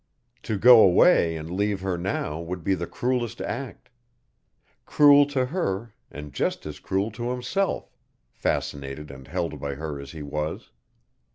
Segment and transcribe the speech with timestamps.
[0.41, 3.91] To go away and leave her now would be the cruelest act.
[4.87, 7.91] Cruel to her and just as cruel to himself,
[8.31, 10.71] fascinated and held by her as he was.